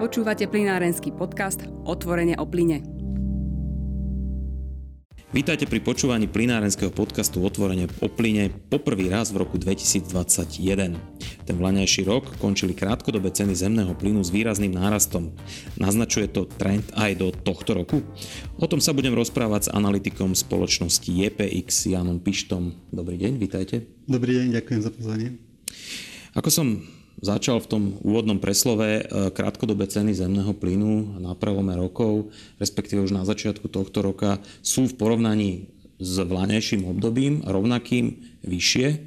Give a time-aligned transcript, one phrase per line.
[0.00, 2.80] Počúvate plinárenský podcast Otvorenie o plyne.
[5.28, 10.96] Vítajte pri počúvaní plinárenského podcastu Otvorenie o plyne poprvý raz v roku 2021.
[11.44, 15.36] Ten vlaňajší rok končili krátkodobé ceny zemného plynu s výrazným nárastom.
[15.76, 18.00] Naznačuje to trend aj do tohto roku?
[18.56, 22.88] O tom sa budem rozprávať s analytikom spoločnosti JPX Janom Pištom.
[22.88, 23.84] Dobrý deň, vítajte.
[24.08, 25.36] Dobrý deň, ďakujem za pozvanie.
[26.32, 26.88] Ako som
[27.20, 33.12] začal v tom úvodnom preslove e, krátkodobé ceny zemného plynu na prelome rokov, respektíve už
[33.12, 35.50] na začiatku tohto roka, sú v porovnaní
[36.00, 38.88] s vláňajším obdobím rovnakým vyššie.
[38.88, 38.98] E,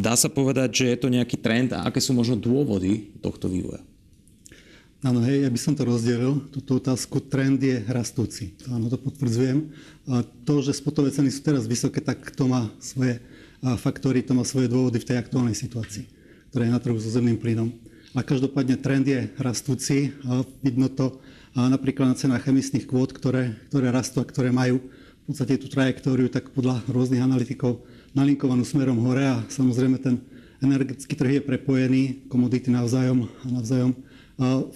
[0.00, 3.84] dá sa povedať, že je to nejaký trend a aké sú možno dôvody tohto vývoja?
[5.04, 7.20] Áno, hej, ja by som to rozdelil, túto otázku.
[7.28, 8.56] Trend je rastúci.
[8.72, 9.68] Áno, to potvrdzujem.
[10.48, 13.20] To, že spotové ceny sú teraz vysoké, tak to má svoje
[13.60, 16.23] faktory, to má svoje dôvody v tej aktuálnej situácii
[16.54, 17.74] ktoré je na trhu so zemným plynom.
[18.14, 20.14] A každopádne trend je rastúci.
[20.22, 21.18] A vidno to
[21.58, 26.30] napríklad na cenách emisných kvót, ktoré, ktoré rastú a ktoré majú v podstate tú trajektóriu
[26.30, 27.82] tak podľa rôznych analytikov
[28.14, 30.22] nalinkovanú smerom hore a samozrejme ten
[30.62, 33.90] energetický trh je prepojený, komodity navzájom, navzájom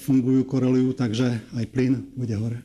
[0.02, 2.58] fungujú, korelujú, takže aj plyn bude hore.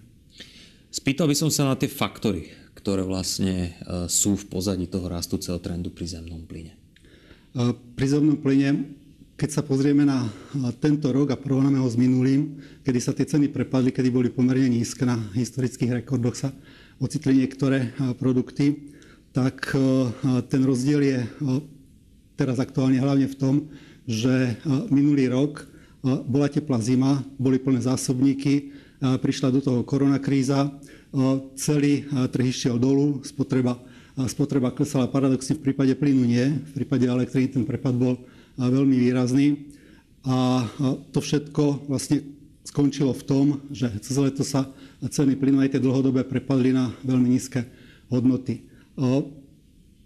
[0.90, 5.62] Spýtal by som sa na tie faktory, ktoré vlastne e, sú v pozadí toho rastúceho
[5.62, 6.74] trendu pri zemnom plyne.
[7.94, 8.94] Pri zemnom plyne
[9.44, 10.24] keď sa pozrieme na
[10.80, 14.72] tento rok a porovnáme ho s minulým, kedy sa tie ceny prepadli, kedy boli pomerne
[14.72, 16.56] nízke na historických rekordoch sa
[17.04, 17.92] ocitli niektoré
[18.24, 18.96] produkty,
[19.36, 19.76] tak
[20.48, 21.20] ten rozdiel je
[22.40, 23.56] teraz aktuálne hlavne v tom,
[24.08, 24.56] že
[24.88, 25.68] minulý rok
[26.24, 28.72] bola teplá zima, boli plné zásobníky,
[29.04, 30.72] prišla do toho koronakríza,
[31.60, 33.76] celý trh išiel dolu, spotreba,
[34.24, 38.16] spotreba klesala paradoxne, v prípade plynu nie, v prípade elektriny ten prepad bol
[38.58, 39.74] veľmi výrazný.
[40.24, 40.64] A
[41.12, 42.24] to všetko vlastne
[42.64, 44.72] skončilo v tom, že cez leto sa
[45.04, 47.68] ceny plynu aj tie dlhodobé prepadli na veľmi nízke
[48.08, 48.64] hodnoty.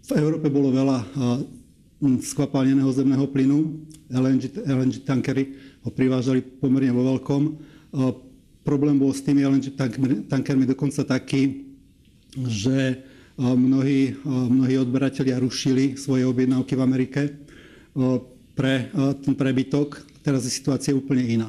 [0.08, 0.98] V Európe bolo veľa
[2.02, 3.78] skvapalneného zemného plynu.
[4.10, 5.54] LNG, LNG tankery
[5.86, 7.42] ho privážali pomerne vo veľkom.
[8.66, 9.78] Problém bol s tými LNG
[10.26, 11.62] tankermi dokonca taký,
[12.34, 13.06] že
[13.38, 17.22] mnohí, mnohí odberatelia rušili svoje objednávky v Amerike
[18.58, 20.02] pre e, ten prebytok.
[20.26, 21.48] Teraz je situácia úplne iná.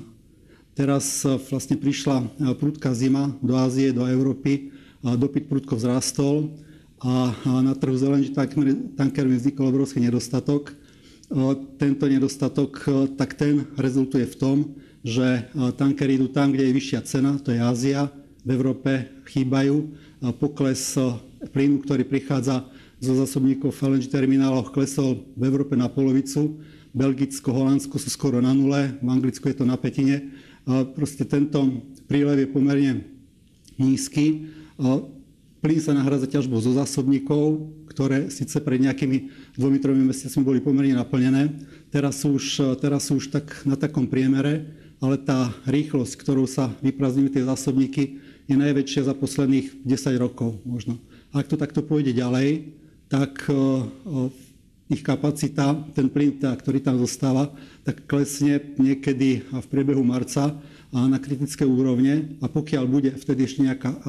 [0.78, 4.70] Teraz e, vlastne prišla e, prudká zima do Ázie, do Európy,
[5.02, 6.52] dopyt prudko vzrastol
[7.00, 7.32] a
[7.64, 8.36] na trhu s LNG
[9.00, 10.76] tankermi vznikol obrovský nedostatok.
[11.80, 12.84] Tento nedostatok,
[13.16, 14.58] tak ten rezultuje v tom,
[15.00, 15.48] že
[15.80, 18.12] tankery idú tam, kde je vyššia cena, to je Ázia,
[18.44, 19.88] v Európe chýbajú.
[20.36, 21.00] Pokles
[21.56, 22.68] plynu, ktorý prichádza
[23.00, 26.60] zo zásobníkov v LNG termináloch, klesol v Európe na polovicu
[26.94, 30.34] Belgicko, Holandsko sú skoro na nule, v Anglicku je to na petine.
[30.98, 33.06] Proste tento prílev je pomerne
[33.78, 34.50] nízky.
[35.60, 39.30] Plyn sa nahrádza ťažbou zo zásobníkov, ktoré síce pred nejakými
[39.60, 41.52] dvomi, tromi mesiacmi boli pomerne naplnené.
[41.92, 44.72] Teraz sú, už, teraz sú už tak na takom priemere,
[45.04, 48.04] ale tá rýchlosť, ktorou sa vyprázdňujú tie zásobníky,
[48.50, 50.98] je najväčšia za posledných 10 rokov možno.
[51.36, 52.74] Ak to takto pôjde ďalej,
[53.12, 53.46] tak
[54.90, 57.54] ich kapacita, ten plyn, ktorý tam zostáva,
[57.86, 60.58] tak klesne niekedy v priebehu marca
[60.90, 64.02] na kritické úrovne a pokiaľ bude vtedy ešte nejaká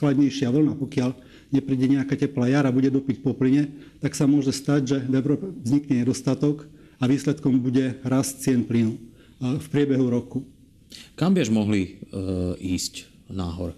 [0.00, 1.12] chladnejšia vlna, pokiaľ
[1.52, 3.68] nepríde nejaká teplá jara, bude dopyť po plyne,
[4.00, 6.64] tak sa môže stať, že v Európe vznikne nedostatok
[6.96, 8.96] a výsledkom bude rast cien plynu
[9.36, 10.48] v priebehu roku.
[11.12, 11.90] Kam by mohli e,
[12.56, 13.76] ísť náhor?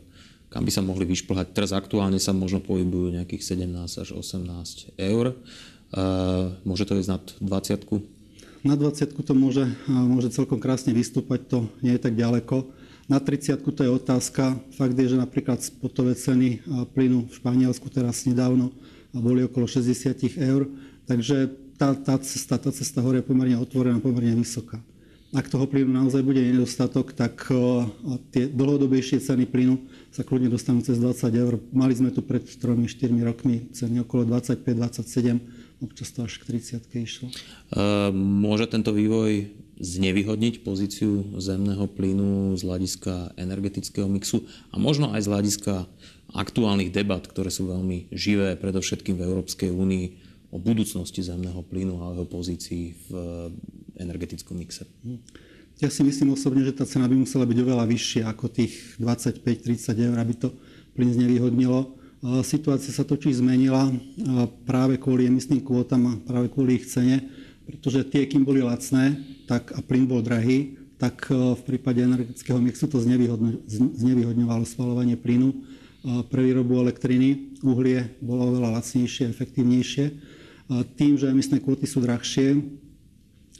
[0.54, 1.50] Kam by sa mohli vyšplhať?
[1.50, 3.74] Teraz aktuálne sa možno pohybujú nejakých 17
[4.06, 5.34] až 18 eur.
[6.66, 7.86] Môže to ísť nad 20?
[8.64, 12.66] Na 20 to môže, môže celkom krásne vystúpať, to nie je tak ďaleko.
[13.06, 14.56] Na 30 to je otázka.
[14.74, 16.64] Fakt je, že napríklad spotové ceny
[16.96, 18.72] plynu v Španielsku teraz nedávno
[19.12, 20.66] boli okolo 60 eur,
[21.06, 24.80] takže tá, tá, cesta, tá cesta hore je pomerne otvorená, pomerne vysoká.
[25.34, 27.50] Ak toho plynu naozaj bude nedostatok, tak
[28.30, 29.82] tie dlhodobejšie ceny plynu
[30.14, 31.58] sa kľudne dostanú cez 20 eur.
[31.74, 37.26] Mali sme tu pred 3-4 rokmi ceny okolo 25-27 občas to až k 30 išlo.
[38.14, 45.30] Môže tento vývoj znevýhodniť pozíciu zemného plynu z hľadiska energetického mixu a možno aj z
[45.34, 45.74] hľadiska
[46.34, 50.06] aktuálnych debat, ktoré sú veľmi živé, predovšetkým v Európskej únii,
[50.54, 53.12] o budúcnosti zemného plynu a jeho pozícii v
[53.98, 54.86] energetickom mixe.
[55.82, 60.06] Ja si myslím osobne, že tá cena by musela byť oveľa vyššia ako tých 25-30
[60.06, 60.54] eur, aby to
[60.94, 63.92] plyn znevýhodnilo Situácia sa totiž zmenila
[64.64, 67.20] práve kvôli emisným kvótam a práve kvôli ich cene,
[67.68, 72.88] pretože tie, kým boli lacné tak a plyn bol drahý, tak v prípade energetického mixu
[72.88, 75.52] to znevýhodňovalo spalovanie plynu
[76.32, 77.60] pre výrobu elektriny.
[77.60, 80.04] Uhlie bolo oveľa lacnejšie, efektívnejšie.
[80.96, 82.56] Tým, že emisné kvóty sú drahšie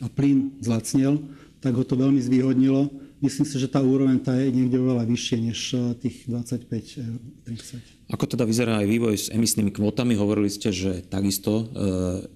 [0.01, 1.21] a plyn zlacnel,
[1.61, 2.89] tak ho to veľmi zvýhodnilo.
[3.25, 8.13] Myslím si, že tá úroveň tá je niekde oveľa vyššie než tých 25-30.
[8.13, 10.13] Ako teda vyzerá aj vývoj s emisnými kvótami?
[10.13, 11.65] Hovorili ste, že takisto e,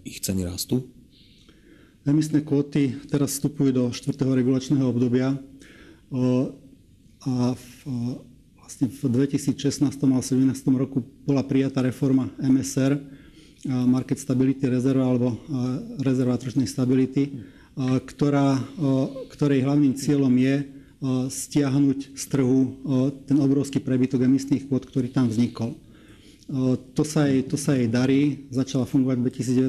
[0.09, 0.89] ich ceny rastú?
[2.09, 4.17] Emisné kvóty teraz vstupujú do 4.
[4.17, 5.37] regulačného obdobia
[7.21, 7.69] a v,
[8.57, 12.97] vlastne v 2016 a 2017 roku bola prijatá reforma MSR,
[13.69, 15.37] Market Stability Reserve alebo
[16.01, 17.45] rezerva tržnej stability,
[18.09, 18.57] ktorá,
[19.37, 22.75] ktorej hlavným cieľom je stiahnuť z trhu
[23.31, 25.79] ten obrovský prebytok emisných kvót, ktorý tam vznikol.
[26.97, 29.25] To sa, jej, to sa jej darí, začala fungovať v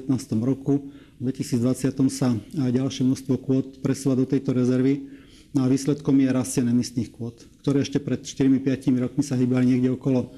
[0.08, 0.10] 2019
[0.42, 0.90] roku
[1.20, 5.12] v 2020 sa ďalšie množstvo kvót presúva do tejto rezervy.
[5.52, 8.64] No a výsledkom je rastie emisných kvót, ktoré ešte pred 4-5
[9.04, 10.32] rokmi sa hýbali niekde okolo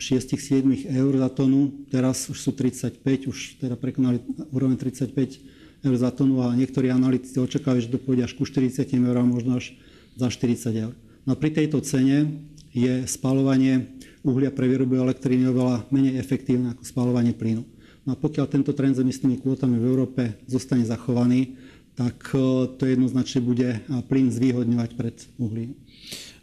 [0.00, 1.84] 6-7 eur za tonu.
[1.92, 4.24] Teraz už sú 35, už teda prekonali
[4.56, 8.88] úroveň 35 eur za tonu a niektorí analytici očakávajú, že to pôjde až ku 40
[8.88, 9.76] eur možno až
[10.16, 10.94] za 40 eur.
[11.28, 12.42] No pri tejto cene
[12.72, 13.88] je spalovanie
[14.26, 17.62] uhlia pre výrobu elektriny oveľa menej efektívne ako spalovanie plynu.
[18.06, 21.58] No a pokiaľ tento trend s emisnými kvótami v Európe zostane zachovaný,
[21.98, 25.74] tak e, to jednoznačne bude plyn zvýhodňovať pred uhlím.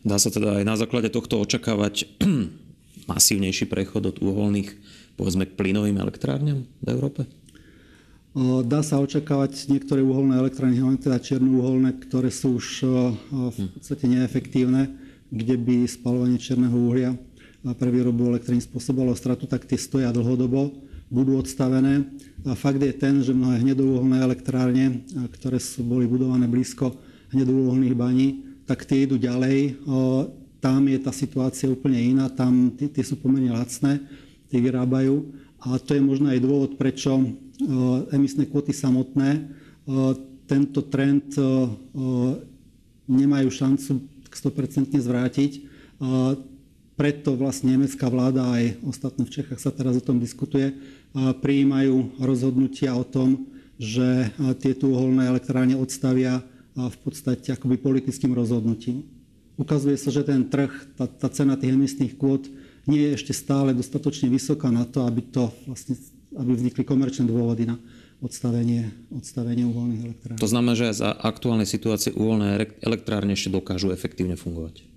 [0.03, 2.09] Dá sa teda aj na základe tohto očakávať
[3.11, 4.75] masívnejší prechod od uholných
[5.15, 7.21] povedzme k plynovým elektrárňam v Európe?
[8.65, 12.81] Dá sa očakávať niektoré uholné elektrárne, hlavne teda černouholné, ktoré sú už
[13.29, 14.89] v podstate neefektívne,
[15.29, 17.13] kde by spalovanie černého uhlia
[17.77, 20.73] pre výrobu elektrín spôsobovalo stratu, tak tie stoja dlhodobo
[21.13, 22.09] budú odstavené.
[22.41, 25.05] A fakt je ten, že mnohé hnedouholné elektrárne,
[25.37, 26.89] ktoré sú, boli budované blízko
[27.37, 28.27] hnedouholných baní,
[28.65, 29.77] tak tie idú ďalej.
[30.57, 34.01] Tam je tá situácia úplne iná, tam tie sú pomerne lacné,
[34.49, 35.21] tie vyrábajú.
[35.61, 37.29] A to je možno aj dôvod, prečo
[38.09, 39.49] emisné kvoty samotné
[40.49, 41.35] tento trend
[43.05, 43.99] nemajú šancu
[44.31, 45.51] 100% zvrátiť
[46.93, 50.77] preto vlastne nemecká vláda aj ostatné v Čechách sa teraz o tom diskutuje,
[51.13, 53.49] prijímajú rozhodnutia o tom,
[53.81, 54.29] že
[54.61, 59.05] tieto uholné elektrárne odstavia v podstate akoby politickým rozhodnutím.
[59.57, 62.49] Ukazuje sa, že ten trh, tá, tá cena tých emisných kvót
[62.89, 65.93] nie je ešte stále dostatočne vysoká na to, aby, to vlastne,
[66.37, 67.77] aby vznikli komerčné dôvody na
[68.23, 70.39] odstavenie, odstavenie uholných elektrární.
[70.39, 74.87] To znamená, že za aktuálnej situácie uholné elektrárne ešte dokážu efektívne fungovať?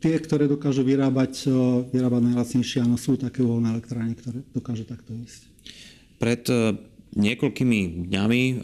[0.00, 1.48] Tie, ktoré dokážu vyrábať,
[1.92, 5.48] vyrábať najlacnejšie, áno, sú také uholné elektrárne, ktoré dokážu takto ísť.
[6.20, 6.56] Pred e,
[7.16, 8.54] niekoľkými dňami, e,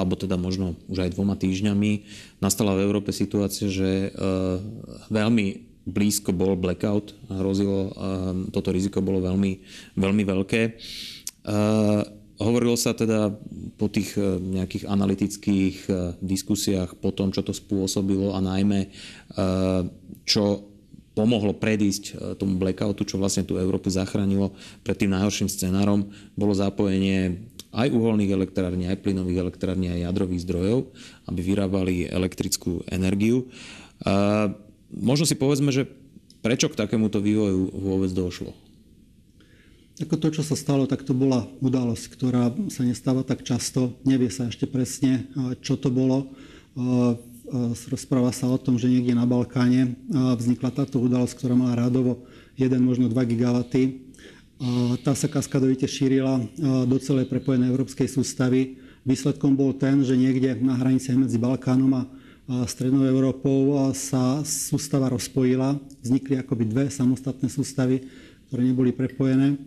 [0.00, 2.08] alebo teda možno už aj dvoma týždňami,
[2.40, 4.20] nastala v Európe situácia, že e,
[5.12, 7.88] veľmi blízko bol blackout, hrozilo,
[8.52, 9.52] toto riziko bolo veľmi,
[9.96, 10.60] veľmi veľké.
[12.38, 13.32] Hovorilo sa teda
[13.80, 15.76] po tých nejakých analytických
[16.20, 18.92] diskusiách po tom, čo to spôsobilo a najmä
[20.28, 20.68] čo
[21.18, 24.54] pomohlo predísť e, tomu blackoutu, čo vlastne tú Európu zachránilo
[24.86, 26.06] pred tým najhorším scenárom,
[26.38, 27.42] bolo zapojenie
[27.74, 30.78] aj uholných elektrární, aj plynových elektrární, aj jadrových zdrojov,
[31.26, 33.50] aby vyrábali elektrickú energiu.
[34.92, 35.88] Možno si povedzme, že
[36.44, 38.54] prečo k takémuto vývoju vôbec došlo?
[39.98, 43.98] Ako to, čo sa stalo, tak to bola udalosť, ktorá sa nestáva tak často.
[44.06, 45.26] Nevie sa ešte presne,
[45.58, 46.30] čo to bolo.
[47.90, 52.78] Rozpráva sa o tom, že niekde na Balkáne vznikla táto udalosť, ktorá mala rádovo 1,
[52.78, 54.06] možno 2 gigawaty.
[55.02, 56.46] Tá sa kaskadovite šírila
[56.86, 58.78] do celej prepojenej európskej sústavy.
[59.02, 62.06] Výsledkom bol ten, že niekde na hranici medzi Balkánom a
[62.48, 65.76] Strednou Európou sa sústava rozpojila.
[66.00, 68.08] Vznikli akoby dve samostatné sústavy,
[68.48, 69.60] ktoré neboli prepojené.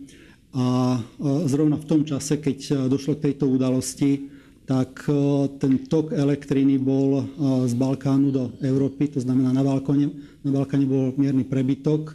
[0.50, 0.98] A
[1.46, 5.12] zrovna v tom čase, keď došlo k tejto udalosti, tak e,
[5.58, 7.24] ten tok elektriny bol e,
[7.66, 12.14] z Balkánu do Európy, to znamená na Balkáne, na Balkáne bol mierny prebytok,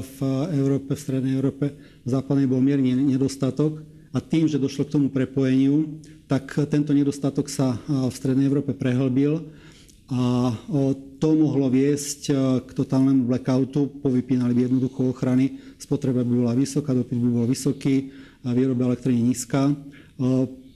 [0.00, 0.16] v
[0.56, 5.06] Európe, v Strednej Európe, v západnej bol mierny nedostatok a tým, že došlo k tomu
[5.12, 9.52] prepojeniu, tak tento nedostatok sa v Strednej Európe prehlbil
[10.10, 10.50] a
[11.22, 12.34] to mohlo viesť
[12.66, 18.10] k totálnemu blackoutu, povypínali by jednoducho ochrany, spotreba by bola vysoká, dopyt by bol vysoký,
[18.44, 19.72] výroba elektriny nízka.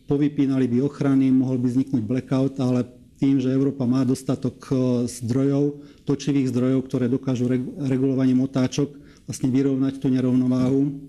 [0.06, 2.87] Povypínali by ochrany, mohol by vzniknúť blackout, ale
[3.18, 4.75] tým, že Európa má dostatok e,
[5.09, 7.49] zdrojov, točivých zdrojov, ktoré dokážu
[7.80, 8.92] regulovaním otáčok
[9.25, 11.00] vlastne vyrovnať tú nerovnováhu,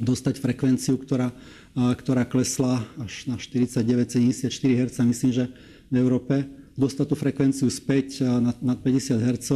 [0.00, 1.30] dostať frekvenciu, ktorá,
[1.76, 5.44] ktorá klesla až na 49-74 Hz, myslím, že
[5.86, 6.42] v Európe,
[6.76, 9.48] dostať tú frekvenciu späť nad, nad 50 Hz,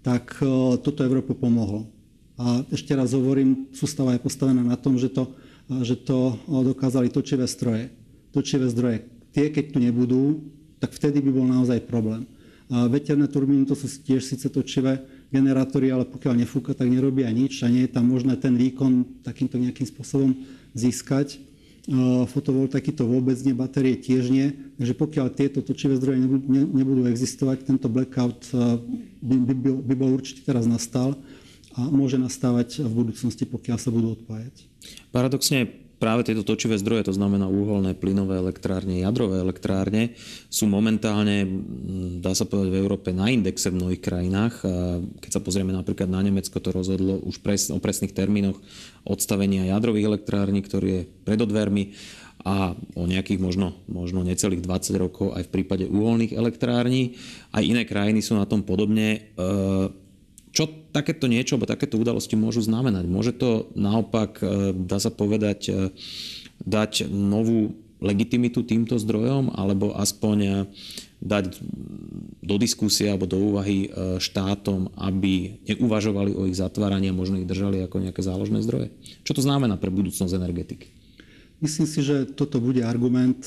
[0.00, 0.38] tak
[0.80, 1.90] toto Európu pomohlo.
[2.40, 5.28] A ešte raz hovorím, sústava je postavená na tom, že to,
[5.84, 7.92] že to dokázali točivé stroje.
[8.32, 9.04] Točivé zdroje.
[9.36, 10.40] Tie, keď tu nebudú,
[10.80, 12.24] tak vtedy by bol naozaj problém.
[12.70, 17.60] A veterné turbíny to sú tiež síce točivé generátory, ale pokiaľ nefúka, tak nerobia nič
[17.60, 20.32] a nie je tam možné ten výkon takýmto nejakým spôsobom
[20.72, 21.42] získať.
[22.28, 24.52] Fotovoltaiky to vôbec nie, batérie tiež nie.
[24.76, 26.20] Takže pokiaľ tieto točivé zdroje
[26.52, 28.52] nebudú existovať, tento blackout
[29.24, 31.16] by, by, by bol určite teraz nastal
[31.72, 34.68] a môže nastávať v budúcnosti, pokiaľ sa budú odpájať.
[35.14, 40.16] Paradoxne práve tieto točivé zdroje, to znamená uholné, plynové elektrárne, jadrové elektrárne,
[40.48, 41.44] sú momentálne,
[42.24, 44.64] dá sa povedať, v Európe na indexe v mnohých krajinách.
[45.20, 48.56] Keď sa pozrieme napríklad na Nemecko, to rozhodlo už pres, o presných termínoch
[49.04, 51.92] odstavenia jadrových elektrární, ktorý je pred odvermi
[52.40, 57.20] a o nejakých možno, možno necelých 20 rokov aj v prípade uholných elektrární.
[57.52, 59.08] Aj iné krajiny sú na tom podobne.
[59.12, 59.48] E,
[60.50, 63.06] čo takéto niečo, alebo takéto udalosti môžu znamenať?
[63.06, 65.74] Môže to naopak, e, dá sa povedať, e,
[66.66, 70.50] dať novú legitimitu týmto zdrojom, alebo aspoň e,
[71.20, 71.62] dať
[72.40, 77.84] do diskusie alebo do úvahy štátom, aby neuvažovali o ich zatváraní a možno ich držali
[77.84, 78.88] ako nejaké záložné zdroje?
[79.20, 80.88] Čo to znamená pre budúcnosť energetiky?
[81.60, 83.44] Myslím si, že toto bude argument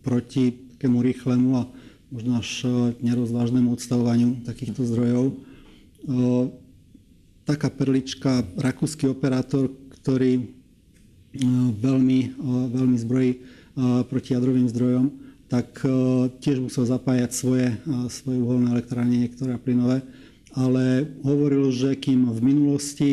[0.00, 1.62] proti takému rýchlemu a
[2.08, 2.50] možno až
[3.04, 5.36] nerozvážnemu odstavovaniu takýchto zdrojov
[7.46, 9.70] taká perlička, rakúsky operátor,
[10.02, 10.50] ktorý
[11.82, 12.20] veľmi,
[12.72, 13.32] veľmi zbrojí
[14.08, 15.06] proti jadrovým zdrojom,
[15.46, 15.82] tak
[16.42, 17.76] tiež musel zapájať svoje,
[18.10, 20.02] svoje uholné elektrárne, niektoré plynové,
[20.56, 23.10] ale hovoril, že kým v minulosti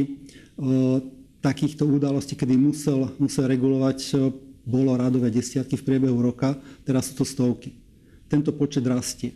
[1.44, 4.18] takýchto udalostí, kedy musel, musel regulovať,
[4.64, 6.56] bolo radové desiatky v priebehu roka,
[6.88, 7.76] teraz sú to stovky.
[8.32, 9.36] Tento počet rastie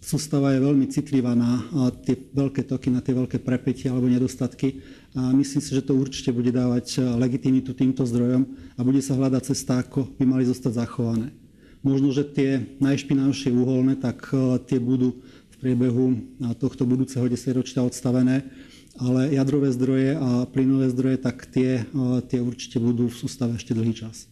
[0.00, 1.60] sústava je veľmi citlivá na
[2.02, 4.80] tie veľké toky, na tie veľké prepätia alebo nedostatky.
[5.12, 9.42] A myslím si, že to určite bude dávať legitimitu týmto zdrojom a bude sa hľadať
[9.52, 11.34] cesta, ako by mali zostať zachované.
[11.82, 14.30] Možno, že tie najšpinavšie uholné, tak
[14.70, 15.18] tie budú
[15.50, 16.06] v priebehu
[16.62, 18.46] tohto budúceho desaťročia odstavené,
[19.02, 21.82] ale jadrové zdroje a plynové zdroje, tak tie,
[22.30, 24.29] tie určite budú v sústave ešte dlhý čas.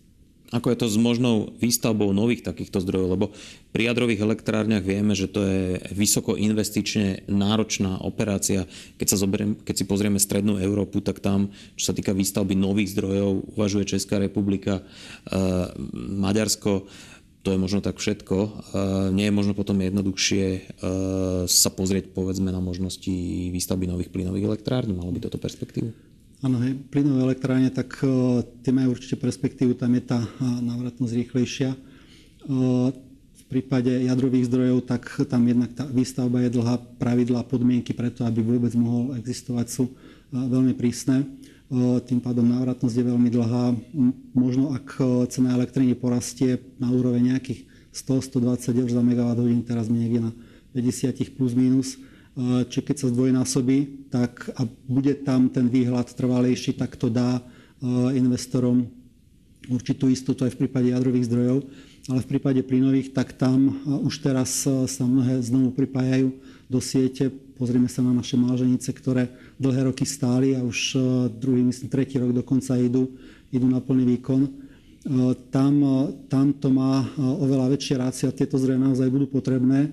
[0.49, 3.09] Ako je to s možnou výstavbou nových takýchto zdrojov?
[3.13, 3.27] Lebo
[3.69, 8.65] pri jadrových elektrárniach vieme, že to je vysoko investične náročná operácia.
[8.97, 12.97] Keď, sa zoberiem, keď si pozrieme strednú Európu, tak tam, čo sa týka výstavby nových
[12.97, 16.89] zdrojov, uvažuje Česká republika, eh, Maďarsko,
[17.45, 18.37] to je možno tak všetko.
[18.37, 18.51] Eh,
[19.13, 20.61] nie je možno potom jednoduchšie eh,
[21.45, 23.13] sa pozrieť povedzme na možnosti
[23.53, 24.97] výstavby nových plynových elektrární?
[24.97, 26.08] Malo by toto perspektívu?
[26.39, 31.11] Áno, hej, plynové elektrárne, tak uh, tie majú určite perspektívu, tam je tá uh, návratnosť
[31.11, 31.75] rýchlejšia.
[32.47, 38.23] Uh, v prípade jadrových zdrojov, tak tam jednak tá výstavba je dlhá, pravidlá, podmienky preto,
[38.23, 39.91] aby vôbec mohol existovať, sú
[40.31, 41.25] veľmi prísne.
[42.05, 43.73] Tým pádom návratnosť je veľmi dlhá.
[44.37, 45.01] Možno ak
[45.33, 47.65] cena elektriny porastie na úroveň nejakých
[47.97, 50.33] 100-120 eur za megawatt hodín, teraz niekde na
[50.77, 51.97] 50 plus minus,
[52.71, 57.43] či keď sa zdvojnásobí, tak a bude tam ten výhľad trvalejší, tak to dá
[58.15, 58.87] investorom
[59.67, 61.67] určitú istotu aj v prípade jadrových zdrojov,
[62.09, 66.33] ale v prípade plynových, tak tam už teraz sa mnohé znovu pripájajú
[66.71, 67.29] do siete.
[67.59, 69.29] Pozrieme sa na naše máženice, ktoré
[69.59, 70.95] dlhé roky stáli a už
[71.43, 73.13] druhý, myslím, tretí rok dokonca idú,
[73.51, 74.47] idú na plný výkon.
[75.51, 75.75] Tam,
[76.31, 79.91] tam to má oveľa väčšie rácie a tieto zdroje naozaj budú potrebné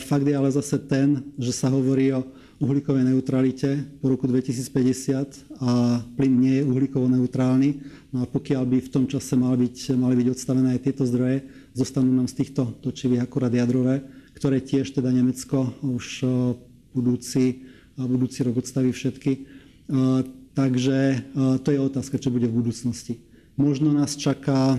[0.00, 2.24] Fakt je ale zase ten, že sa hovorí o
[2.60, 7.80] uhlíkovej neutralite po roku 2050 a plyn nie je uhlíkovo neutrálny.
[8.12, 11.44] No a pokiaľ by v tom čase mali byť, mali byť odstavené aj tieto zdroje,
[11.72, 14.04] zostanú nám z týchto točivých akurát jadrové,
[14.36, 16.24] ktoré tiež teda Nemecko už
[16.92, 19.32] budúci, budúci rok odstaví všetky.
[20.56, 20.98] Takže
[21.64, 23.24] to je otázka, čo bude v budúcnosti.
[23.60, 24.76] Možno nás čaká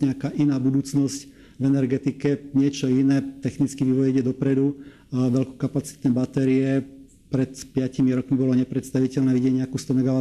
[0.00, 1.28] nejaká iná budúcnosť,
[1.62, 4.82] v energetike niečo iné, technický vývoj ide dopredu,
[5.14, 6.82] veľkokapacitné batérie,
[7.30, 10.18] pred 5 rokmi bolo nepredstaviteľné vidieť nejakú 100 MW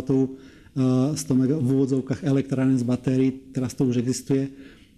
[0.71, 4.47] 100 MW v úvodzovkách elektráren z batérií, teraz to už existuje.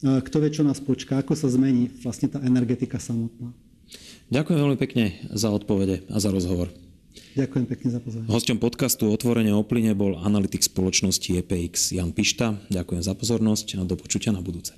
[0.04, 3.56] Kto vie, čo nás počká, ako sa zmení vlastne tá energetika samotná.
[4.30, 6.70] Ďakujem veľmi pekne za odpovede a za rozhovor.
[7.34, 8.30] Ďakujem pekne za pozornosť.
[8.30, 12.62] Hosťom podcastu Otvorenie o plyne bol analytik spoločnosti EPX Jan Pišta.
[12.70, 14.78] Ďakujem za pozornosť a do počutia na budúce.